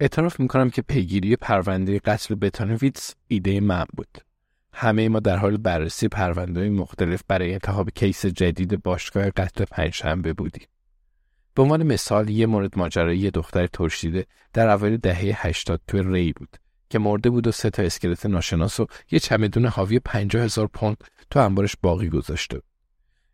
اعتراف 0.00 0.40
می‌کنم 0.40 0.70
که 0.70 0.82
پیگیری 0.82 1.36
پرونده 1.36 1.98
قتل 1.98 2.34
بتانویتس 2.34 3.14
ایده 3.28 3.60
من 3.60 3.84
بود. 3.96 4.18
همه 4.72 5.08
ما 5.08 5.20
در 5.20 5.36
حال 5.36 5.56
بررسی 5.56 6.08
پرونده 6.08 6.70
مختلف 6.70 7.22
برای 7.28 7.52
انتخاب 7.52 7.90
کیس 7.90 8.26
جدید 8.26 8.82
باشگاه 8.82 9.30
قتل 9.30 9.64
پنجشنبه 9.64 10.32
بودیم. 10.32 10.66
به 11.54 11.62
عنوان 11.62 11.82
مثال 11.82 12.28
یه 12.30 12.46
مورد 12.46 12.78
ماجرایی 12.78 13.18
یه 13.18 13.30
دختر 13.30 13.66
ترشیده 13.66 14.26
در 14.52 14.68
اوایل 14.68 14.96
دهه 14.96 15.46
80 15.46 15.80
تو 15.88 16.12
ری 16.12 16.32
بود 16.32 16.56
که 16.90 16.98
مرده 16.98 17.30
بود 17.30 17.46
و 17.46 17.52
سه 17.52 17.70
تا 17.70 17.82
اسکلت 17.82 18.26
ناشناس 18.26 18.80
و 18.80 18.86
یه 19.10 19.18
چمدون 19.18 19.66
حاوی 19.66 19.98
50 19.98 20.44
هزار 20.44 20.66
پوند 20.66 20.96
تو 21.30 21.40
انبارش 21.40 21.76
باقی 21.82 22.08
گذاشته. 22.08 22.62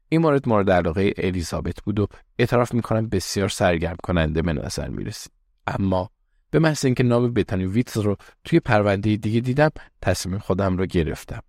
این 0.08 0.20
مورد 0.20 0.48
مورد 0.48 0.70
علاقه 0.70 1.14
الیزابت 1.16 1.82
بود 1.84 2.00
و 2.00 2.06
اعتراف 2.38 2.74
می‌کنم 2.74 3.08
بسیار 3.08 3.48
سرگرم 3.48 3.96
کننده 4.02 4.42
به 4.42 4.52
نظر 4.52 4.88
می‌رسید. 4.88 5.32
اما 5.66 6.10
به 6.56 6.60
محض 6.60 6.84
اینکه 6.84 7.02
نام 7.02 7.32
بتانی 7.32 7.66
ویتز 7.66 7.96
رو 7.96 8.16
توی 8.44 8.60
پرونده 8.60 9.16
دیگه 9.16 9.40
دیدم 9.40 9.70
تصمیم 10.02 10.38
خودم 10.38 10.76
رو 10.76 10.86
گرفتم. 10.86 11.42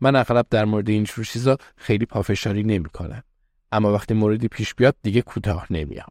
من 0.00 0.16
اغلب 0.16 0.46
در 0.50 0.64
مورد 0.64 0.88
این 0.88 1.04
جور 1.04 1.24
چیزا 1.24 1.56
خیلی 1.76 2.06
پافشاری 2.06 2.62
نمی‌کنم. 2.62 3.22
اما 3.72 3.92
وقتی 3.92 4.14
موردی 4.14 4.48
پیش 4.48 4.74
بیاد 4.74 4.96
دیگه 5.02 5.22
کوتاه 5.22 5.66
نمیام. 5.70 6.08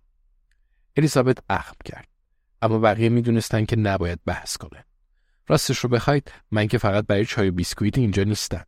الیزابت 0.98 1.38
اخم 1.50 1.76
کرد. 1.86 2.08
اما 2.62 2.80
بقیه 2.80 3.10
می‌دونستن 3.10 3.66
که 3.66 3.76
نباید 3.76 4.20
بحث 4.26 4.58
کنه. 4.58 4.86
راستش 5.48 5.78
رو 5.78 5.90
بخواید 5.90 6.32
من 6.52 6.68
که 6.68 6.78
فقط 6.78 7.08
برای 7.08 7.26
چای 7.26 7.50
و 7.50 7.52
بیسکویت 7.52 7.98
اینجا 7.98 8.24
نیستم. 8.24 8.66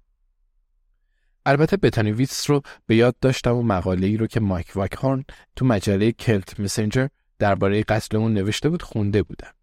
البته 1.46 1.78
بتانی 1.78 2.12
ویتس 2.12 2.50
رو 2.50 2.62
به 2.85 2.96
یاد 2.96 3.16
داشتم 3.22 3.56
و 3.56 3.64
مقاله 3.64 4.08
ای 4.08 4.18
رو 4.18 4.28
که 4.28 4.40
مایک 4.40 4.72
واکهورن 4.75 5.25
تو 5.56 5.66
مجله 5.66 6.12
کلت 6.12 6.59
مسنجر 6.59 7.08
درباره 7.40 7.84
قتلمون 7.84 8.34
نوشته 8.34 8.69
بود 8.69 8.81
خونده 8.81 9.24
بودم. 9.24 9.54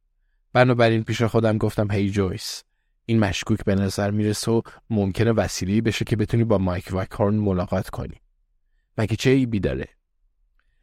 بنابراین 0.53 1.05
پیش 1.05 1.23
خودم 1.23 1.59
گفتم 1.59 1.91
هی 1.91 2.11
جویس 2.11 2.63
این 3.07 3.19
مشکوک 3.19 3.65
به 3.65 3.75
نظر 3.75 4.11
می‌رسه 4.11 4.51
و 4.51 4.63
ممکنه 4.91 5.33
وسیله‌ای 5.33 5.81
بشه 5.81 6.05
که 6.05 6.17
بتونی 6.17 6.45
با 6.45 6.59
مایک 6.59 6.89
واکهورن 6.91 7.35
ملاقات 7.35 7.91
کنی. 7.91 8.21
مگه 8.99 9.17
چه 9.17 9.31
ایبی 9.31 9.61
داره؟ 9.61 9.89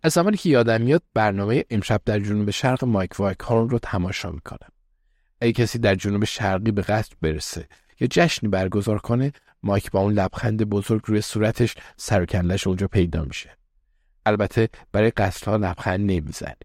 از 0.04 0.14
زمانی 0.14 0.38
که 0.38 0.50
یادم 0.50 0.82
میاد 0.82 1.04
برنامه 1.14 1.66
امشب 1.70 2.02
در 2.06 2.20
جنوب 2.20 2.52
شرق 2.52 2.86
مایک 2.86 3.20
واکهورن 3.20 3.70
رو 3.70 3.80
تماشا 3.80 4.32
می‌کنم. 4.32 4.70
اگه 5.42 5.52
کسی 5.52 5.80
در 5.80 5.96
جنوب 5.96 6.24
شرقی 6.24 6.72
به 6.72 6.82
قتل 6.82 7.16
برسه 7.22 7.68
یا 8.00 8.08
جشنی 8.12 8.50
برگزار 8.50 9.00
کنه 9.00 9.32
مایک 9.64 9.92
با 9.92 10.00
اون 10.00 10.14
لبخند 10.14 10.64
بزرگ 10.64 11.02
روی 11.06 11.22
صورتش 11.22 11.76
سر 11.98 12.26
اونجا 12.66 12.88
پیدا 12.88 13.24
میشه. 13.24 13.58
البته 14.26 14.70
برای 14.92 15.10
قتل 15.10 15.52
ها 15.52 15.58
لبخند 15.58 16.12
نمی‌زنه. 16.12 16.56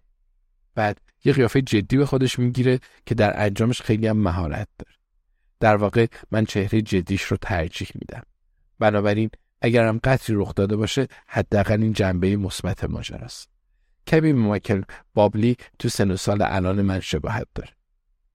بعد 0.75 1.01
یه 1.25 1.33
قیافه 1.33 1.61
جدی 1.61 1.97
به 1.97 2.05
خودش 2.05 2.39
می‌گیره 2.39 2.79
که 3.05 3.15
در 3.15 3.43
انجامش 3.45 3.81
خیلی 3.81 4.07
هم 4.07 4.17
مهارت 4.17 4.67
داره. 4.77 4.95
در 5.59 5.75
واقع 5.75 6.07
من 6.31 6.45
چهره 6.45 6.81
جدیش 6.81 7.21
رو 7.23 7.37
ترجیح 7.37 7.87
میدم. 7.95 8.23
بنابراین 8.79 9.29
اگرم 9.61 9.99
قتلی 10.03 10.35
رخ 10.35 10.55
داده 10.55 10.75
باشه 10.75 11.07
حداقل 11.27 11.81
این 11.81 11.93
جنبه 11.93 12.35
مثبت 12.37 12.83
ماجراست. 12.83 13.49
کمی 14.07 14.33
مایکل 14.33 14.81
بابلی 15.13 15.57
تو 15.79 15.89
سن 15.89 16.11
و 16.11 16.17
سال 16.17 16.41
الان 16.41 16.81
من 16.81 16.99
شباهت 16.99 17.47
داره. 17.55 17.69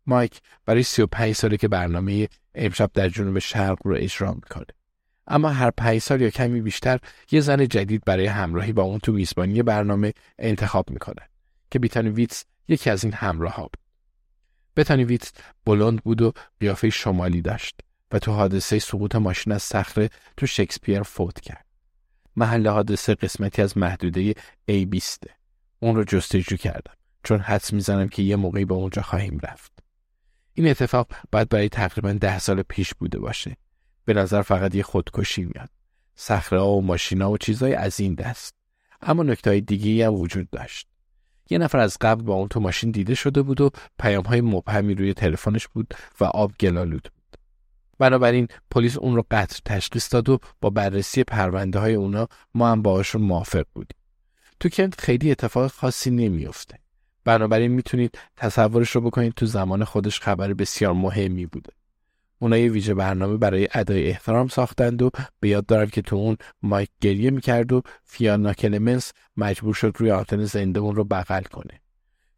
مایک 0.06 0.40
برای 0.66 0.82
35 0.82 1.34
ساله 1.34 1.56
که 1.56 1.68
برنامه 1.68 2.28
امشب 2.54 2.90
در 2.94 3.08
جنوب 3.08 3.38
شرق 3.38 3.78
رو 3.84 3.94
اجرا 3.98 4.32
می‌کنه. 4.34 4.66
اما 5.26 5.48
هر 5.48 5.70
پنج 5.70 5.98
سال 5.98 6.20
یا 6.20 6.30
کمی 6.30 6.60
بیشتر 6.60 6.98
یه 7.30 7.40
زن 7.40 7.68
جدید 7.68 8.04
برای 8.04 8.26
همراهی 8.26 8.72
با 8.72 8.82
اون 8.82 8.98
تو 8.98 9.12
میزبانی 9.12 9.62
برنامه 9.62 10.12
انتخاب 10.38 10.90
می‌کنه 10.90 11.28
که 11.70 11.78
بیتانی 11.78 12.08
ویتس 12.08 12.44
یکی 12.68 12.90
از 12.90 13.04
این 13.04 13.12
همراه 13.12 13.54
ها 13.54 13.62
بود. 13.62 13.76
بتانی 14.76 15.04
ویتس 15.04 15.32
بلند 15.64 16.02
بود 16.02 16.22
و 16.22 16.32
قیافه 16.60 16.90
شمالی 16.90 17.42
داشت 17.42 17.80
و 18.12 18.18
تو 18.18 18.32
حادثه 18.32 18.78
سقوط 18.78 19.16
ماشین 19.16 19.52
از 19.52 19.62
صخره 19.62 20.10
تو 20.36 20.46
شکسپیر 20.46 21.02
فوت 21.02 21.40
کرد. 21.40 21.66
محل 22.36 22.68
حادثه 22.68 23.14
قسمتی 23.14 23.62
از 23.62 23.78
محدوده 23.78 24.34
A20 24.70 25.28
اون 25.80 25.96
رو 25.96 26.04
جستجو 26.04 26.56
کردم 26.56 26.94
چون 27.24 27.40
حدس 27.40 27.72
می‌زنم 27.72 28.08
که 28.08 28.22
یه 28.22 28.36
موقعی 28.36 28.64
به 28.64 28.74
اونجا 28.74 29.02
خواهیم 29.02 29.40
رفت. 29.42 29.72
این 30.54 30.68
اتفاق 30.68 31.12
باید 31.32 31.48
برای 31.48 31.68
تقریبا 31.68 32.12
ده 32.12 32.38
سال 32.38 32.62
پیش 32.62 32.94
بوده 32.94 33.18
باشه. 33.18 33.56
به 34.04 34.14
نظر 34.14 34.42
فقط 34.42 34.74
یه 34.74 34.82
خودکشی 34.82 35.44
میاد. 35.44 35.70
صخره 36.14 36.60
و 36.60 36.80
ماشینا 36.80 37.30
و 37.30 37.38
چیزای 37.38 37.74
از 37.74 38.00
این 38.00 38.14
دست. 38.14 38.54
اما 39.02 39.22
نکته 39.22 39.60
دیگه 39.60 40.06
هم 40.06 40.14
وجود 40.14 40.50
داشت. 40.50 40.89
یه 41.50 41.58
نفر 41.58 41.78
از 41.78 41.96
قبل 42.00 42.22
با 42.22 42.34
اون 42.34 42.48
تو 42.48 42.60
ماشین 42.60 42.90
دیده 42.90 43.14
شده 43.14 43.42
بود 43.42 43.60
و 43.60 43.70
پیام 43.98 44.24
های 44.24 44.40
مبهمی 44.40 44.94
روی 44.94 45.14
تلفنش 45.14 45.68
بود 45.68 45.94
و 46.20 46.24
آب 46.24 46.52
گلالود 46.60 47.02
بود. 47.02 47.36
بنابراین 47.98 48.48
پلیس 48.70 48.96
اون 48.96 49.16
رو 49.16 49.24
قطع 49.30 49.58
تشخیص 49.64 50.14
داد 50.14 50.28
و 50.28 50.38
با 50.60 50.70
بررسی 50.70 51.24
پرونده 51.24 51.78
های 51.78 51.94
اونا 51.94 52.28
ما 52.54 52.68
هم 52.68 52.82
باهاشون 52.82 53.22
موافق 53.22 53.64
بودیم. 53.74 53.98
تو 54.60 54.68
کنت 54.68 55.00
خیلی 55.00 55.30
اتفاق 55.30 55.70
خاصی 55.70 56.10
نمیفته. 56.10 56.78
بنابراین 57.24 57.70
می‌تونید 57.70 58.18
تصورش 58.36 58.90
رو 58.90 59.00
بکنید 59.00 59.34
تو 59.34 59.46
زمان 59.46 59.84
خودش 59.84 60.20
خبر 60.20 60.54
بسیار 60.54 60.92
مهمی 60.92 61.46
بوده. 61.46 61.72
اونا 62.42 62.56
یه 62.58 62.70
ویژه 62.70 62.94
برنامه 62.94 63.36
برای 63.36 63.68
ادای 63.74 64.08
احترام 64.08 64.48
ساختند 64.48 65.02
و 65.02 65.10
به 65.40 65.48
یاد 65.48 65.66
دارم 65.66 65.86
که 65.86 66.02
تو 66.02 66.16
اون 66.16 66.36
مایک 66.62 66.90
گریه 67.00 67.30
می‌کرد 67.30 67.72
و 67.72 67.82
فیانا 68.04 68.52
کلمنس 68.52 69.12
مجبور 69.36 69.74
شد 69.74 69.96
روی 69.98 70.10
آنتن 70.10 70.44
زنده 70.44 70.80
اون 70.80 70.96
رو 70.96 71.04
بغل 71.04 71.42
کنه. 71.42 71.80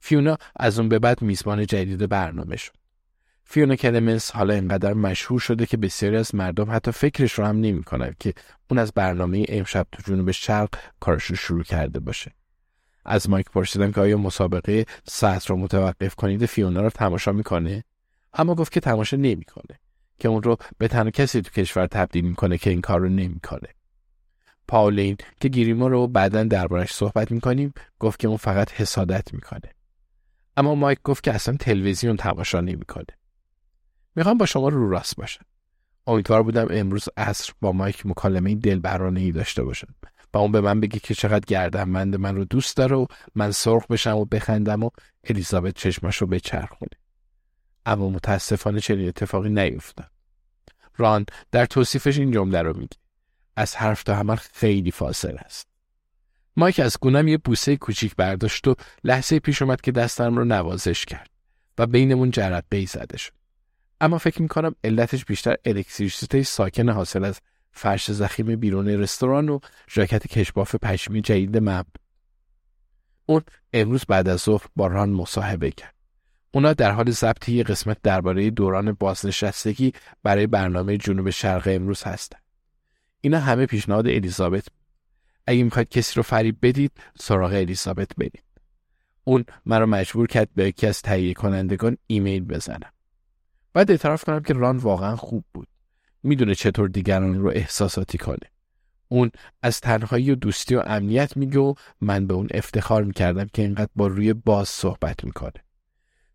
فیونا 0.01 0.37
از 0.57 0.79
اون 0.79 0.89
به 0.89 0.99
بعد 0.99 1.23
میزبان 1.23 1.67
جدید 1.67 2.09
برنامه 2.09 2.57
شد. 2.57 2.73
فیونا 3.45 3.77
کلمنس 3.77 4.31
حالا 4.31 4.55
اینقدر 4.55 4.93
مشهور 4.93 5.41
شده 5.41 5.67
که 5.67 5.77
بسیاری 5.77 6.17
از 6.17 6.35
مردم 6.35 6.71
حتی 6.71 6.93
فکرش 6.93 7.33
رو 7.33 7.45
هم 7.45 7.61
نمی‌کنن 7.61 8.15
که 8.21 8.35
اون 8.71 8.79
از 8.79 8.93
برنامه 8.93 9.45
امشب 9.49 9.87
تو 9.93 10.03
جنوب 10.07 10.31
شرق 10.31 10.69
کارش 11.01 11.25
رو 11.25 11.37
شروع 11.37 11.63
کرده 11.63 12.01
باشه. 12.01 12.33
از 13.05 13.31
مایک 13.31 13.51
پرسیدم 13.51 13.93
که 13.93 14.01
آیا 14.01 14.19
مسابقه 14.19 14.87
ساعت 15.09 15.47
رو 15.47 15.57
متوقف 15.57 16.15
کنید 16.15 16.47
فیونا 16.47 16.81
رو 16.81 16.91
تماشا 16.91 17.33
می‌کنه 17.33 17.85
اما 18.35 18.55
گفت 18.55 18.73
که 18.73 18.81
تماشا 18.81 19.17
نمی‌کنه 19.17 19.79
که 20.19 20.29
اون 20.29 20.43
رو 20.43 20.57
به 20.79 20.89
تنها 20.89 21.11
کسی 21.11 21.43
تو 21.43 21.51
کشور 21.51 21.87
تبدیل 21.87 22.25
می‌کنه 22.25 22.59
که 22.59 22.71
این 22.71 22.81
کار 22.81 23.01
رو 23.01 23.09
نمی‌کنه. 23.09 23.69
پاولین 24.69 25.17
که 25.41 25.49
گیریمو 25.49 25.89
رو 25.89 26.07
بعدا 26.07 26.45
دربارش 26.45 26.93
صحبت 26.93 27.31
می‌کنیم 27.31 27.73
گفت 27.99 28.19
که 28.19 28.29
اون 28.29 28.37
فقط 28.37 28.73
حسادت 28.73 29.35
می‌کنه. 29.35 29.73
اما 30.57 30.75
مایک 30.75 30.99
گفت 31.05 31.25
که 31.25 31.33
اصلا 31.33 31.57
تلویزیون 31.57 32.17
تماشا 32.17 32.61
نمی‌کنه. 32.61 33.07
می‌خوام 34.17 34.39
با 34.39 34.47
شما 34.47 34.69
رو 34.69 34.91
راست 34.91 35.17
باشم. 35.17 35.45
امیدوار 36.07 36.43
بودم 36.43 36.67
امروز 36.71 37.09
عصر 37.17 37.53
با 37.61 37.73
مایک 37.73 38.07
مکالمه 38.07 38.55
دلبرانه 38.55 39.21
ای 39.21 39.33
داشته 39.33 39.63
باشم 39.65 39.95
و 40.35 40.39
اون 40.39 40.53
به 40.53 40.61
من 40.61 40.81
بگه 40.81 40.99
که 40.99 41.15
چقدر 41.15 41.45
گردنمند 41.47 42.17
من 42.17 42.37
رو 42.37 42.45
دوست 42.45 42.77
داره 42.77 42.97
و 42.97 43.07
من 43.35 43.51
سرخ 43.51 43.87
بشم 43.87 44.17
و 44.17 44.25
بخندم 44.25 44.83
و 44.83 44.91
الیزابت 45.25 45.75
چشمش 45.75 46.17
رو 46.17 46.27
بچرخونه. 46.27 47.02
اما 47.87 48.09
متاسفانه 48.09 48.81
چنین 48.81 49.09
اتفاقی 49.09 49.49
نیفتاد. 49.49 50.11
ران 50.97 51.27
در 51.51 51.67
توصیفش 51.67 52.19
این 52.19 52.33
جمله 52.33 52.63
رو 52.63 52.77
میگه. 52.77 52.97
از 53.57 53.77
حرف 53.77 54.03
تا 54.03 54.15
عمل 54.15 54.37
خیلی 54.37 54.91
فاصل 54.91 55.37
است. 55.39 55.69
مایک 56.57 56.81
از 56.81 56.97
گونم 57.01 57.29
یه 57.29 57.39
بوسه 57.39 57.77
کوچیک 57.77 58.17
برداشت 58.17 58.69
و 58.69 58.75
لحظه 59.05 59.39
پیش 59.39 59.63
اومد 59.63 59.81
که 59.81 59.93
دستم 59.93 60.37
رو 60.37 60.45
نوازش 60.45 61.05
کرد 61.05 61.31
و 61.79 61.87
بینمون 61.87 62.31
جرد 62.31 62.65
بی 62.71 62.87
زده 62.87 63.19
شد. 63.19 63.33
اما 64.01 64.19
فکر 64.19 64.43
می‌کنم 64.43 64.75
علتش 64.85 65.25
بیشتر 65.25 65.57
الکتریسیته 65.65 66.43
ساکن 66.43 66.89
حاصل 66.89 67.25
از 67.25 67.41
فرش 67.73 68.11
زخیم 68.11 68.57
بیرون 68.57 68.89
رستوران 68.89 69.49
و 69.49 69.59
ژاکت 69.91 70.27
کشباف 70.27 70.75
پشمی 70.75 71.21
جدید 71.21 71.59
مب 71.59 71.87
اون 73.27 73.43
امروز 73.73 74.05
بعد 74.05 74.29
از 74.29 74.41
ظهر 74.41 74.67
با 74.77 74.87
ران 74.87 75.11
مصاحبه 75.11 75.71
کرد. 75.71 75.95
اونا 76.55 76.73
در 76.73 76.91
حال 76.91 77.11
ضبط 77.11 77.49
یه 77.49 77.63
قسمت 77.63 77.99
درباره 78.03 78.51
دوران 78.51 78.93
بازنشستگی 78.93 79.93
برای 80.23 80.47
برنامه 80.47 80.97
جنوب 80.97 81.31
شرق 81.31 81.63
امروز 81.67 82.03
هستن. 82.03 82.39
اینا 83.21 83.41
همه 83.41 83.67
پیشنهاد 83.67 84.07
الیزابت. 84.07 84.67
اگه 85.47 85.63
می‌خواید 85.63 85.89
کسی 85.89 86.15
رو 86.17 86.23
فریب 86.23 86.57
بدید 86.63 86.93
سراغ 87.19 87.53
الیزابت 87.53 88.11
بدید 88.19 88.45
اون 89.25 89.45
مرا 89.67 89.87
مجبور 89.87 90.27
کرد 90.27 90.49
به 90.55 90.69
یکی 90.69 90.87
از 90.87 91.03
تهیه 91.03 91.35
کنندگان 91.35 91.97
ایمیل 92.07 92.45
بزنم. 92.45 92.93
بعد 93.73 93.91
اعتراف 93.91 94.25
کنم 94.25 94.41
که 94.41 94.55
ران 94.55 94.77
واقعا 94.77 95.17
خوب 95.17 95.45
بود. 95.55 95.69
می‌دونه 96.23 96.55
چطور 96.55 96.89
دیگران 96.89 97.39
رو 97.39 97.49
احساساتی 97.49 98.19
کنه. 98.19 98.51
اون 99.09 99.31
از 99.63 99.81
تنهایی 99.81 100.31
و 100.31 100.35
دوستی 100.35 100.75
و 100.75 100.83
امنیت 100.87 101.37
میگه 101.37 101.59
و 101.59 101.75
من 102.01 102.27
به 102.27 102.35
اون 102.35 102.49
افتخار 102.55 103.05
می‌کردم 103.05 103.47
که 103.53 103.63
اینقدر 103.63 103.91
با 103.97 104.07
روی 104.07 104.33
باز 104.33 104.69
صحبت 104.69 105.25
می‌کنه. 105.25 105.53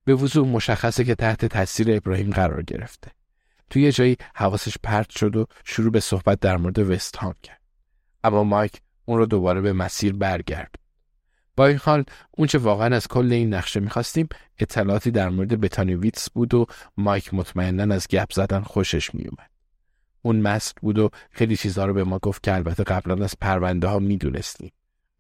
به 0.08 0.16
وضوح 0.16 0.48
مشخصه 0.48 1.04
که 1.04 1.16
تحت 1.16 1.46
تاثیر 1.46 1.96
ابراهیم 1.96 2.30
قرار 2.30 2.64
گرفته. 2.64 3.12
توی 3.70 3.82
یه 3.82 3.92
جایی 3.92 4.18
حواسش 4.36 4.78
پرت 4.84 5.10
شد 5.10 5.36
و 5.36 5.46
شروع 5.64 5.92
به 5.92 6.00
صحبت 6.00 6.40
در 6.40 6.58
مورد 6.58 6.80
وست 6.80 7.16
هام 7.16 7.34
کرد. 7.44 7.62
اما 8.24 8.44
مایک 8.44 8.82
اون 9.06 9.18
رو 9.18 9.26
دوباره 9.26 9.62
به 9.62 9.74
مسیر 9.74 10.14
برگرد. 10.14 10.76
با 11.56 11.68
این 11.68 11.78
حال 11.78 12.04
اونچه 12.32 12.58
واقعا 12.58 12.96
از 12.96 13.08
کل 13.08 13.34
این 13.34 13.54
نقشه 13.54 13.80
می‌خواستیم 13.80 14.28
اطلاعاتی 14.60 15.12
در 15.12 15.30
مورد 15.30 15.62
بتانی 15.62 15.96
ویتس 15.96 16.30
بود 16.30 16.54
و 16.54 16.66
مایک 16.98 17.34
مطمئنا 17.34 17.96
از 17.96 18.08
گپ 18.08 18.34
زدن 18.34 18.62
خوشش 18.62 19.16
میومد 19.16 19.50
اون 20.22 20.40
مست 20.40 20.76
بود 20.82 21.00
و 21.00 21.10
خیلی 21.32 21.58
چیزها 21.58 21.86
رو 21.86 21.94
به 21.94 22.04
ما 22.04 22.20
گفت 22.20 22.44
که 22.44 22.56
البته 22.56 22.84
قبلا 22.84 23.24
از 23.24 23.36
پرونده 23.42 23.88
ها 23.88 24.00
می‌دونستیم. 24.00 24.72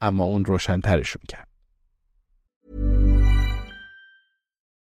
اما 0.01 0.23
اون 0.23 0.45
روشنترشون 0.45 1.21
کرد. 1.27 1.46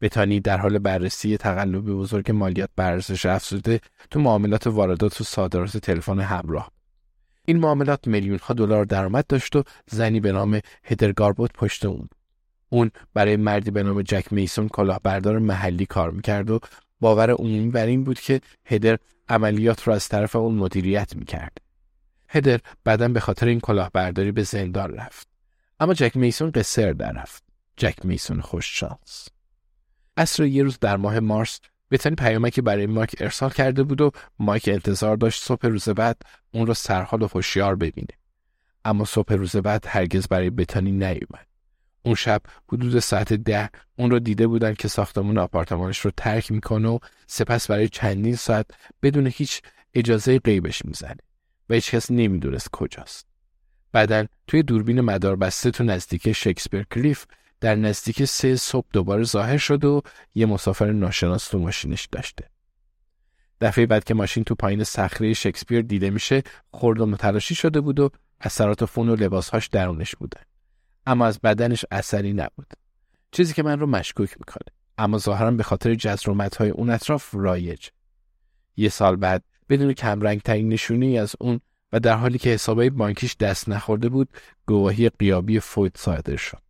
بتانی 0.00 0.40
در 0.40 0.56
حال 0.56 0.78
بررسی 0.78 1.36
تقلب 1.36 1.84
بزرگ 1.84 2.30
مالیات 2.30 2.70
بر 2.76 2.92
ارزش 2.92 3.26
افزوده 3.26 3.80
تو 4.10 4.20
معاملات 4.20 4.66
واردات 4.66 5.20
و 5.20 5.24
صادرات 5.24 5.76
تلفن 5.76 6.20
همراه. 6.20 6.70
این 7.44 7.58
معاملات 7.58 8.06
میلیون 8.06 8.38
ها 8.42 8.54
دلار 8.54 8.84
درآمد 8.84 9.26
داشت 9.26 9.56
و 9.56 9.62
زنی 9.86 10.20
به 10.20 10.32
نام 10.32 10.60
هدر 10.84 11.12
گاربوت 11.12 11.52
پشت 11.52 11.84
اون. 11.84 12.08
اون 12.68 12.90
برای 13.14 13.36
مردی 13.36 13.70
به 13.70 13.82
نام 13.82 14.02
جک 14.02 14.32
میسون 14.32 14.68
کلاهبردار 14.68 15.38
محلی 15.38 15.86
کار 15.86 16.10
می‌کرد 16.10 16.50
و 16.50 16.60
باور 17.00 17.30
عمومی 17.30 17.70
بر 17.70 17.86
این 17.86 18.04
بود 18.04 18.20
که 18.20 18.40
هدر 18.64 18.98
عملیات 19.28 19.82
رو 19.82 19.92
از 19.92 20.08
طرف 20.08 20.36
اون 20.36 20.54
مدیریت 20.54 21.16
می‌کرد. 21.16 21.58
هدر 22.28 22.60
بعدا 22.84 23.08
به 23.08 23.20
خاطر 23.20 23.46
این 23.46 23.60
کلاهبرداری 23.60 24.32
به 24.32 24.42
زندان 24.42 24.94
رفت. 24.94 25.28
اما 25.80 25.94
جک 25.94 26.16
میسون 26.16 26.50
قصر 26.50 26.92
در 26.92 27.12
رفت. 27.12 27.42
جک 27.76 28.06
میسون 28.06 28.40
خوش 28.40 28.78
شانس 28.78 29.28
عصر 30.18 30.44
یه 30.44 30.62
روز 30.62 30.78
در 30.78 30.96
ماه 30.96 31.20
مارس 31.20 31.60
بتانی 31.90 32.16
پیامکی 32.16 32.60
برای 32.60 32.86
مایک 32.86 33.16
ارسال 33.20 33.50
کرده 33.50 33.82
بود 33.82 34.00
و 34.00 34.10
مایک 34.38 34.68
انتظار 34.68 35.16
داشت 35.16 35.44
صبح 35.44 35.66
روز 35.66 35.88
بعد 35.88 36.22
اون 36.50 36.66
رو 36.66 36.74
سرحال 36.74 37.22
و 37.22 37.26
هوشیار 37.26 37.76
ببینه. 37.76 38.18
اما 38.84 39.04
صبح 39.04 39.34
روز 39.34 39.56
بعد 39.56 39.84
هرگز 39.88 40.28
برای 40.28 40.50
بتانی 40.50 40.92
نیومد. 40.92 41.46
اون 42.02 42.14
شب 42.14 42.42
حدود 42.72 42.98
ساعت 42.98 43.32
ده 43.32 43.70
اون 43.98 44.10
رو 44.10 44.18
دیده 44.18 44.46
بودن 44.46 44.74
که 44.74 44.88
ساختمون 44.88 45.38
آپارتمانش 45.38 45.98
رو 45.98 46.10
ترک 46.16 46.52
می‌کنه 46.52 46.88
و 46.88 46.98
سپس 47.26 47.70
برای 47.70 47.88
چندین 47.88 48.36
ساعت 48.36 48.66
بدون 49.02 49.26
هیچ 49.26 49.62
اجازه 49.94 50.38
غیبش 50.38 50.84
می‌زنه 50.84 51.16
و 51.68 51.74
هیچ 51.74 51.90
کس 51.90 52.10
نمی‌دونست 52.10 52.70
کجاست. 52.70 53.26
بعدا 53.92 54.26
توی 54.46 54.62
دوربین 54.62 55.00
مداربسته 55.00 55.70
تو 55.70 55.84
نزدیک 55.84 56.32
شکسپیر 56.32 56.82
کلیف 56.82 57.26
در 57.60 57.74
نزدیک 57.74 58.24
سه 58.24 58.56
صبح 58.56 58.86
دوباره 58.92 59.24
ظاهر 59.24 59.56
شد 59.56 59.84
و 59.84 60.02
یه 60.34 60.46
مسافر 60.46 60.92
ناشناس 60.92 61.48
تو 61.48 61.58
ماشینش 61.58 62.08
داشته. 62.12 62.50
دفعه 63.60 63.86
بعد 63.86 64.04
که 64.04 64.14
ماشین 64.14 64.44
تو 64.44 64.54
پایین 64.54 64.84
صخره 64.84 65.32
شکسپیر 65.32 65.82
دیده 65.82 66.10
میشه 66.10 66.42
خرد 66.72 67.00
و 67.00 67.06
متلاشی 67.06 67.54
شده 67.54 67.80
بود 67.80 68.00
و 68.00 68.10
اثرات 68.40 68.84
فون 68.84 69.08
و 69.08 69.16
لباسهاش 69.16 69.66
درونش 69.66 70.16
بودن. 70.16 70.40
اما 71.06 71.26
از 71.26 71.40
بدنش 71.40 71.84
اثری 71.90 72.32
نبود. 72.32 72.72
چیزی 73.32 73.54
که 73.54 73.62
من 73.62 73.80
رو 73.80 73.86
مشکوک 73.86 74.36
می‌کنه. 74.38 74.72
اما 74.98 75.18
ظاهرا 75.18 75.50
به 75.50 75.62
خاطر 75.62 76.18
های 76.58 76.70
اون 76.70 76.90
اطراف 76.90 77.34
رایج. 77.34 77.88
یه 78.76 78.88
سال 78.88 79.16
بعد 79.16 79.44
بدون 79.68 79.92
کمرنگ 79.92 80.40
ترین 80.40 80.68
نشونی 80.68 81.18
از 81.18 81.36
اون 81.40 81.60
و 81.92 82.00
در 82.00 82.16
حالی 82.16 82.38
که 82.38 82.50
حسابای 82.50 82.90
بانکیش 82.90 83.36
دست 83.36 83.68
نخورده 83.68 84.08
بود 84.08 84.28
گواهی 84.66 85.08
قیابی 85.08 85.60
فوت 85.60 85.98
صادر 85.98 86.36
شد. 86.36 86.67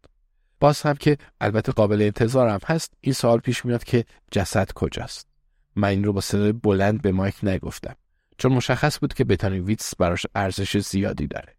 باز 0.61 0.83
هم 0.83 0.95
که 0.95 1.19
البته 1.41 1.73
قابل 1.73 2.03
انتظارم 2.03 2.61
هست 2.67 2.93
این 3.01 3.15
سوال 3.15 3.39
پیش 3.39 3.65
میاد 3.65 3.85
که 3.85 4.05
جسد 4.31 4.73
کجاست. 4.73 5.29
من 5.77 5.89
این 5.89 6.05
رو 6.05 6.13
با 6.13 6.21
صدای 6.21 6.53
بلند 6.53 7.03
به 7.03 7.13
مایک 7.13 7.37
نگفتم 7.43 7.95
چون 8.39 8.53
مشخص 8.53 9.01
بود 9.01 9.15
که 9.15 9.25
بتانی 9.25 9.61
ویتس 9.61 9.95
براش 9.97 10.27
ارزش 10.35 10.79
زیادی 10.79 11.27
داره. 11.27 11.57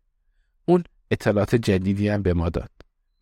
اون 0.65 0.83
اطلاعات 1.11 1.55
جدیدی 1.55 2.09
هم 2.09 2.21
به 2.21 2.33
ما 2.33 2.49
داد. 2.49 2.71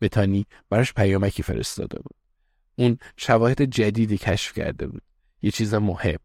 بتانی 0.02 0.46
براش 0.70 0.94
پیامکی 0.94 1.44
فرستاده 1.44 2.00
بود. 2.00 2.16
اون 2.76 2.98
شواهد 3.18 3.62
جدیدی 3.62 4.18
کشف 4.18 4.54
کرده 4.54 4.88
بود. 4.88 5.02
یه 5.42 5.52
چیز 5.52 5.74
مهم. 5.74 6.20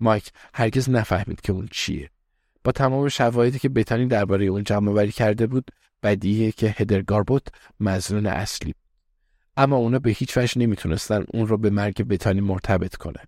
مایک 0.00 0.30
هرگز 0.54 0.90
نفهمید 0.90 1.40
که 1.40 1.52
اون 1.52 1.68
چیه. 1.70 2.10
با 2.64 2.72
تمام 2.72 3.08
شواهدی 3.08 3.58
که 3.58 3.68
بتانی 3.68 4.06
درباره 4.06 4.44
اون 4.44 4.64
جمع 4.64 5.06
کرده 5.06 5.46
بود 5.46 5.70
بدیهیه 6.02 6.52
که 6.52 6.74
هدر 6.78 7.02
گاربوت 7.02 7.46
مزنون 7.80 8.26
اصلی 8.26 8.74
اما 9.58 9.76
اونا 9.76 9.98
به 9.98 10.10
هیچ 10.10 10.36
وجه 10.38 10.58
نمی‌تونستن 10.58 11.24
اون 11.28 11.46
رو 11.46 11.58
به 11.58 11.70
مرگ 11.70 12.02
بتانی 12.02 12.40
مرتبط 12.40 12.96
کنن 12.96 13.24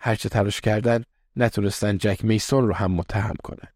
هرچه 0.00 0.28
تلاش 0.28 0.60
کردن 0.60 1.04
نتونستن 1.36 1.98
جک 1.98 2.24
میسون 2.24 2.66
رو 2.68 2.74
هم 2.74 2.92
متهم 2.92 3.34
کنن. 3.42 3.68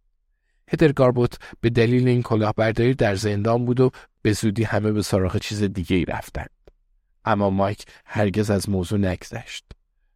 هدر 0.68 0.92
گاربوت 0.92 1.38
به 1.60 1.70
دلیل 1.70 2.08
این 2.08 2.22
کلاهبرداری 2.22 2.94
در 2.94 3.14
زندان 3.14 3.64
بود 3.64 3.80
و 3.80 3.90
به 4.22 4.32
زودی 4.32 4.64
همه 4.64 4.92
به 4.92 5.02
سراغ 5.02 5.38
چیز 5.38 5.62
دیگه 5.62 5.96
ای 5.96 6.04
رفتن. 6.04 6.46
اما 7.24 7.50
مایک 7.50 7.84
هرگز 8.04 8.50
از 8.50 8.68
موضوع 8.68 8.98
نگذشت. 8.98 9.64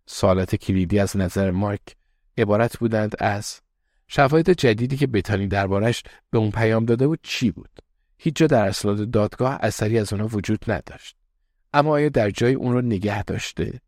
سوالات 0.06 0.56
کلیدی 0.56 0.98
از 0.98 1.16
نظر 1.16 1.50
مایک 1.50 1.96
عبارت 2.38 2.78
بودند 2.78 3.14
از 3.18 3.60
شواهد 4.08 4.50
جدیدی 4.50 4.96
که 4.96 5.06
بتانی 5.06 5.46
دربارش 5.46 6.02
به 6.30 6.38
اون 6.38 6.50
پیام 6.50 6.84
داده 6.84 7.06
بود 7.06 7.20
چی 7.22 7.50
بود؟ 7.50 7.70
هیچ 8.18 8.36
جا 8.36 8.46
در 8.46 8.68
اسناد 8.68 9.10
دادگاه 9.10 9.58
اثری 9.60 9.98
از 9.98 10.12
اونا 10.12 10.26
وجود 10.26 10.70
نداشت. 10.70 11.16
اما 11.72 11.90
آیا 11.90 12.08
در 12.08 12.30
جای 12.30 12.54
اون 12.54 12.72
رو 12.72 12.80
نگه 12.80 13.22
داشته؟ 13.22 13.80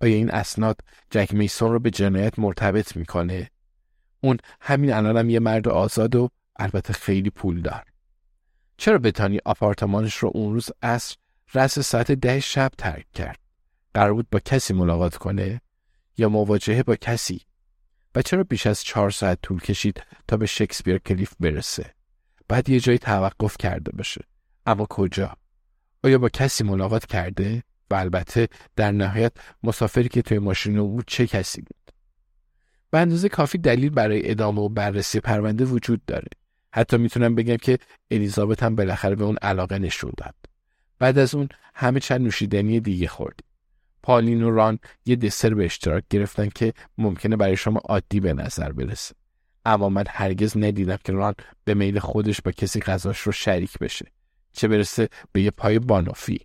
آیا 0.00 0.14
این 0.14 0.30
اسناد 0.30 0.80
جک 1.10 1.34
میسون 1.34 1.72
رو 1.72 1.78
به 1.78 1.90
جنایت 1.90 2.38
مرتبط 2.38 2.96
می‌کنه؟ 2.96 3.50
اون 4.20 4.36
همین 4.60 4.92
الانم 4.92 5.30
یه 5.30 5.40
مرد 5.40 5.68
آزاد 5.68 6.14
و 6.14 6.28
البته 6.56 6.92
خیلی 6.92 7.30
پول 7.30 7.62
دار. 7.62 7.84
چرا 8.76 8.98
بتانی 8.98 9.40
آپارتمانش 9.44 10.16
رو 10.16 10.30
اون 10.34 10.54
روز 10.54 10.70
عصر 10.82 11.16
رس 11.54 11.78
ساعت 11.78 12.12
ده 12.12 12.40
شب 12.40 12.70
ترک 12.78 13.06
کرد؟ 13.14 13.38
قرار 13.94 14.14
بود 14.14 14.30
با 14.30 14.38
کسی 14.38 14.74
ملاقات 14.74 15.16
کنه؟ 15.16 15.60
یا 16.18 16.28
مواجهه 16.28 16.82
با 16.82 16.96
کسی؟ 16.96 17.40
و 18.14 18.22
چرا 18.22 18.44
بیش 18.44 18.66
از 18.66 18.82
چهار 18.84 19.10
ساعت 19.10 19.38
طول 19.42 19.60
کشید 19.60 20.02
تا 20.28 20.36
به 20.36 20.46
شکسپیر 20.46 20.98
کلیف 20.98 21.34
برسه؟ 21.40 21.94
بعد 22.48 22.68
یه 22.68 22.80
جایی 22.80 22.98
توقف 22.98 23.56
کرده 23.56 23.92
باشه. 23.92 24.24
اما 24.66 24.86
کجا؟ 24.86 25.36
آیا 26.04 26.18
با 26.18 26.28
کسی 26.28 26.64
ملاقات 26.64 27.06
کرده؟ 27.06 27.62
و 27.90 27.94
البته 27.94 28.48
در 28.76 28.92
نهایت 28.92 29.32
مسافری 29.62 30.08
که 30.08 30.22
توی 30.22 30.38
ماشین 30.38 30.82
بود 30.82 31.04
چه 31.06 31.26
کسی 31.26 31.60
بود؟ 31.60 31.92
به 32.90 32.98
اندازه 32.98 33.28
کافی 33.28 33.58
دلیل 33.58 33.90
برای 33.90 34.30
ادامه 34.30 34.60
و 34.60 34.68
بررسی 34.68 35.20
پرونده 35.20 35.64
وجود 35.64 36.04
داره. 36.06 36.28
حتی 36.74 36.96
می‌تونم 36.96 37.34
بگم 37.34 37.56
که 37.56 37.78
الیزابت 38.10 38.62
هم 38.62 38.76
بالاخره 38.76 39.14
به 39.14 39.24
اون 39.24 39.36
علاقه 39.42 39.78
نشون 39.78 40.12
داد. 40.16 40.34
بعد 40.98 41.18
از 41.18 41.34
اون 41.34 41.48
همه 41.74 42.00
چند 42.00 42.20
نوشیدنی 42.20 42.80
دیگه 42.80 43.08
خوردیم. 43.08 43.46
پالین 44.02 44.42
و 44.42 44.50
ران 44.50 44.78
یه 45.06 45.16
دسر 45.16 45.54
به 45.54 45.64
اشتراک 45.64 46.04
گرفتن 46.10 46.48
که 46.48 46.72
ممکنه 46.98 47.36
برای 47.36 47.56
شما 47.56 47.80
عادی 47.84 48.20
به 48.20 48.32
نظر 48.32 48.72
برسه. 48.72 49.14
اما 49.64 49.88
من 49.88 50.04
هرگز 50.08 50.56
ندیدم 50.56 50.98
که 51.04 51.12
ران 51.12 51.34
به 51.64 51.74
میل 51.74 51.98
خودش 51.98 52.40
با 52.40 52.52
کسی 52.52 52.80
غذاش 52.80 53.20
رو 53.20 53.32
شریک 53.32 53.78
بشه. 53.78 54.06
چه 54.52 54.68
برسه 54.68 55.08
به 55.32 55.42
یه 55.42 55.50
پای 55.50 55.78
بانافی. 55.78 56.40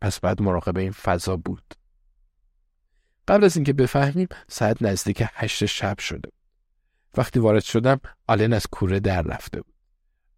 پس 0.00 0.20
بعد 0.20 0.42
مراقب 0.42 0.76
این 0.76 0.92
فضا 0.92 1.36
بود. 1.36 1.74
قبل 3.28 3.44
از 3.44 3.56
اینکه 3.56 3.72
بفهمیم 3.72 4.28
ساعت 4.48 4.82
نزدیک 4.82 5.24
هشت 5.34 5.66
شب 5.66 5.98
شده 5.98 6.28
بود. 6.28 6.32
وقتی 7.16 7.38
وارد 7.38 7.62
شدم 7.62 8.00
آلن 8.26 8.52
از 8.52 8.66
کوره 8.66 9.00
در 9.00 9.22
رفته 9.22 9.60
بود. 9.60 9.74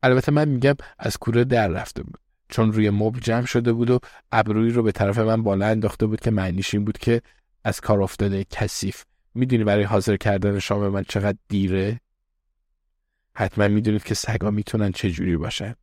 البته 0.03 0.33
من 0.33 0.49
میگم 0.49 0.75
از 0.99 1.17
کوره 1.17 1.45
در 1.45 1.69
رفته 1.69 2.03
بود. 2.03 2.19
چون 2.49 2.73
روی 2.73 2.91
مبل 2.91 3.21
جمع 3.21 3.47
شده 3.47 3.73
بود 3.73 3.91
و 3.91 3.99
ابروی 4.33 4.71
رو 4.71 4.83
به 4.83 4.93
طرف 4.93 5.19
من 5.19 5.43
بالا 5.43 5.67
انداخته 5.67 6.07
بود 6.07 6.21
که 6.21 6.31
معنیش 6.31 6.75
این 6.75 6.85
بود 6.85 6.99
که 6.99 7.23
از 7.65 7.81
کار 7.81 8.03
افتاده 8.03 8.45
کثیف 8.51 9.05
می‌دونی 9.35 9.65
برای 9.65 9.85
حاضر 9.85 10.17
کردن 10.17 10.59
شام 10.59 10.89
من 10.89 11.05
چقدر 11.09 11.39
دیره 11.49 12.01
حتما 13.35 13.69
می‌دونید 13.69 14.05
که 14.05 14.15
سگا 14.15 14.51
می‌تونن 14.51 14.93
چه 14.93 15.11
جوری 15.11 15.37
باشن 15.37 15.75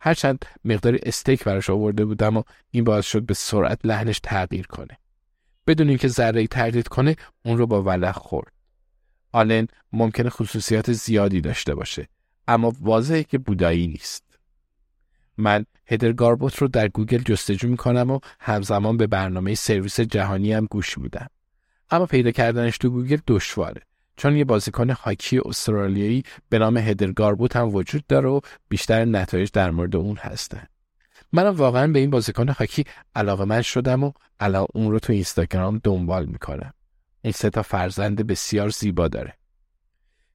هرچند 0.00 0.44
مقداری 0.64 0.98
استیک 1.02 1.44
براش 1.44 1.70
آورده 1.70 2.04
بودم 2.04 2.36
و 2.36 2.42
این 2.70 2.84
باعث 2.84 3.06
شد 3.06 3.22
به 3.22 3.34
سرعت 3.34 3.78
لحنش 3.84 4.20
تغییر 4.22 4.66
کنه. 4.66 4.98
بدون 5.66 5.88
اینکه 5.88 6.08
ذره 6.08 6.46
تردید 6.46 6.88
کنه 6.88 7.16
اون 7.44 7.58
رو 7.58 7.66
با 7.66 7.82
ولع 7.82 8.16
خورد. 8.18 8.52
آلن 9.32 9.66
ممکنه 9.92 10.30
خصوصیات 10.30 10.92
زیادی 10.92 11.40
داشته 11.40 11.74
باشه 11.74 12.08
اما 12.48 12.72
واضحه 12.80 13.24
که 13.24 13.38
بودایی 13.38 13.86
نیست. 13.86 14.24
من 15.36 15.64
هدر 15.86 16.12
گاربوت 16.12 16.56
رو 16.56 16.68
در 16.68 16.88
گوگل 16.88 17.18
جستجو 17.18 17.68
می‌کنم 17.68 18.10
و 18.10 18.20
همزمان 18.40 18.96
به 18.96 19.06
برنامه 19.06 19.54
سرویس 19.54 20.00
جهانی 20.00 20.52
هم 20.52 20.66
گوش 20.66 20.98
میدم. 20.98 21.26
اما 21.90 22.06
پیدا 22.06 22.30
کردنش 22.30 22.78
تو 22.78 22.90
گوگل 22.90 23.18
دشواره. 23.26 23.82
چون 24.18 24.36
یه 24.36 24.44
بازیکن 24.44 24.90
هاکی 24.90 25.38
استرالیایی 25.44 26.22
به 26.48 26.58
نام 26.58 26.76
هدر 26.76 27.12
گاربوت 27.12 27.56
هم 27.56 27.74
وجود 27.74 28.06
داره 28.06 28.28
و 28.28 28.40
بیشتر 28.68 29.04
نتایج 29.04 29.50
در 29.52 29.70
مورد 29.70 29.96
اون 29.96 30.16
هستن. 30.16 30.66
منم 31.32 31.56
واقعا 31.56 31.86
به 31.92 31.98
این 31.98 32.10
بازیکن 32.10 32.48
هاکی 32.48 32.84
علاقه 33.14 33.44
من 33.44 33.62
شدم 33.62 34.04
و 34.04 34.12
الان 34.40 34.66
اون 34.74 34.90
رو 34.90 34.98
تو 34.98 35.12
اینستاگرام 35.12 35.80
دنبال 35.84 36.26
می‌کنم. 36.26 36.72
این 37.22 37.32
سه 37.32 37.50
تا 37.50 37.62
فرزند 37.62 38.26
بسیار 38.26 38.68
زیبا 38.68 39.08
داره. 39.08 39.34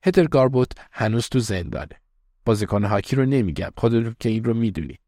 هدر 0.03 0.27
گاربوت 0.27 0.71
هنوز 0.91 1.29
تو 1.29 1.39
زندانه. 1.39 2.01
بازیکن 2.45 2.83
هاکی 2.83 3.15
رو 3.15 3.25
نمیگم 3.25 3.71
خودتون 3.77 4.15
که 4.19 4.29
این 4.29 4.43
رو 4.43 4.53
می‌دونید 4.53 4.99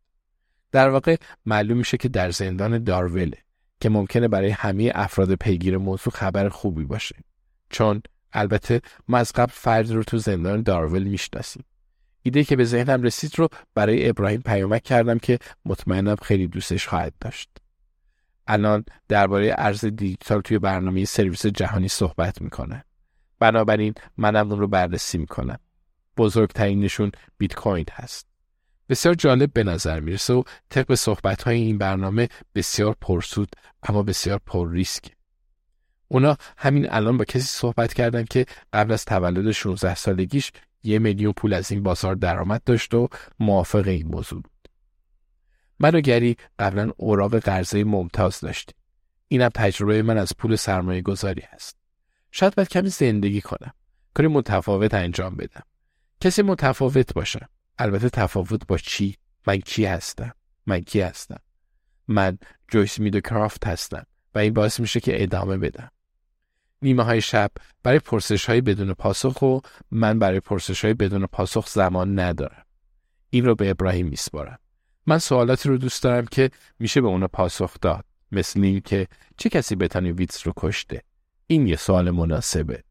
در 0.72 0.89
واقع 0.89 1.15
معلوم 1.46 1.77
میشه 1.77 1.98
که 1.98 2.10
در 2.10 2.32
زندان 2.32 2.84
داروله 2.84 3.38
که 3.79 3.89
ممکنه 3.89 4.27
برای 4.27 4.50
همه 4.50 4.91
افراد 4.96 5.34
پیگیر 5.34 5.77
موضوع 5.77 6.13
خبر 6.13 6.50
خوبی 6.50 6.84
باشه 6.84 7.15
چون 7.70 8.01
البته 8.35 8.81
ما 9.07 9.17
از 9.17 9.31
قبل 9.31 9.51
فرد 9.51 9.91
رو 9.91 10.03
تو 10.03 10.17
زندان 10.17 10.63
دارول 10.63 11.03
می‌شناسیم 11.03 11.63
ایده 12.21 12.43
که 12.43 12.55
به 12.55 12.65
ذهنم 12.65 13.03
رسید 13.03 13.39
رو 13.39 13.47
برای 13.75 14.09
ابراهیم 14.09 14.41
پیامک 14.41 14.83
کردم 14.83 15.17
که 15.17 15.39
مطمئنم 15.65 16.15
خیلی 16.15 16.47
دوستش 16.47 16.87
خواهد 16.87 17.13
داشت 17.21 17.49
الان 18.47 18.85
درباره 19.07 19.55
ارز 19.57 19.85
دیجیتال 19.85 20.41
توی 20.41 20.59
برنامه 20.59 21.05
سرویس 21.05 21.45
جهانی 21.45 21.87
صحبت 21.87 22.41
می‌کنه 22.41 22.85
بنابراین 23.39 23.93
منم 24.17 24.51
اون 24.51 24.59
رو 24.59 24.67
بررسی 24.67 25.17
می‌کنم 25.17 25.59
بزرگترینشون 26.17 27.11
بیت 27.37 27.55
کوین 27.55 27.85
هست. 27.91 28.27
بسیار 28.89 29.13
جالب 29.13 29.53
به 29.53 29.63
نظر 29.63 29.99
می‌رسه 29.99 30.33
و 30.33 30.43
طبق 30.69 30.93
صحبت 30.93 31.43
های 31.43 31.57
این 31.57 31.77
برنامه 31.77 32.29
بسیار 32.55 32.95
پرسود 33.01 33.49
اما 33.83 34.03
بسیار 34.03 34.39
پر 34.45 34.71
ریسک. 34.71 35.14
اونا 36.07 36.38
همین 36.57 36.91
الان 36.91 37.17
با 37.17 37.25
کسی 37.25 37.45
صحبت 37.45 37.93
کردن 37.93 38.24
که 38.24 38.45
قبل 38.74 38.91
از 38.91 39.05
تولد 39.05 39.51
16 39.51 39.95
سالگیش 39.95 40.51
یه 40.83 41.00
میلیون 41.00 41.33
پول 41.33 41.53
از 41.53 41.71
این 41.71 41.83
بازار 41.83 42.15
درآمد 42.15 42.62
داشت 42.65 42.93
و 42.93 43.09
موافق 43.39 43.88
این 43.88 44.07
موضوع 44.07 44.41
بود. 44.41 44.69
من 45.79 45.95
و 45.95 46.01
گری 46.01 46.38
قبلا 46.59 46.91
اوراق 46.97 47.39
قرضه 47.39 47.83
ممتاز 47.83 48.39
داشتیم. 48.39 48.75
اینم 49.27 49.50
تجربه 49.50 50.01
من 50.01 50.17
از 50.17 50.33
پول 50.38 50.55
سرمایه 50.55 51.01
گذاری 51.01 51.43
هست. 51.53 51.77
شاید 52.31 52.55
باید 52.55 52.69
کمی 52.69 52.89
زندگی 52.89 53.41
کنم. 53.41 53.74
کاری 54.13 54.27
متفاوت 54.27 54.93
انجام 54.93 55.35
بدم. 55.35 55.63
کسی 56.21 56.41
متفاوت 56.41 57.13
باشم 57.13 57.50
البته 57.77 58.09
تفاوت 58.09 58.67
با 58.67 58.77
چی 58.77 59.15
من 59.47 59.57
کی 59.57 59.85
هستم 59.85 60.31
من 60.65 60.79
کی 60.79 61.01
هستم 61.01 61.39
من 62.07 62.38
جویس 62.67 63.00
میدو 63.00 63.19
کرافت 63.19 63.67
هستم 63.67 64.05
و 64.35 64.39
این 64.39 64.53
باعث 64.53 64.79
میشه 64.79 65.00
که 65.00 65.24
ادامه 65.24 65.57
بدم 65.57 65.91
نیمه 66.82 67.03
های 67.03 67.22
شب 67.22 67.51
برای 67.84 68.00
پرسش 68.00 68.46
های 68.46 68.62
بدون 68.62 68.94
پاسخ 68.94 69.41
و 69.41 69.60
من 69.91 70.20
برای 70.20 70.39
پرسش 70.39 70.86
های 70.86 70.94
بدون 70.94 71.25
پاسخ 71.25 71.67
زمان 71.67 72.20
ندارم. 72.20 72.65
این 73.29 73.46
رو 73.46 73.55
به 73.55 73.70
ابراهیم 73.70 74.08
میسپارم. 74.08 74.60
من 75.05 75.17
سوالاتی 75.17 75.70
رو 75.70 75.77
دوست 75.77 76.03
دارم 76.03 76.25
که 76.25 76.50
میشه 76.79 77.01
به 77.01 77.08
اونا 77.08 77.27
پاسخ 77.27 77.74
داد. 77.82 78.05
مثل 78.32 78.63
این 78.63 78.82
که 78.82 79.08
چه 79.38 79.50
کسی 79.50 79.75
بتانی 79.75 80.12
ویتس 80.12 80.48
رو 80.48 80.53
کشته؟ 80.58 81.01
این 81.48 81.67
یه 81.67 81.75
سوال 81.75 82.12
مناسبه. 82.12 82.84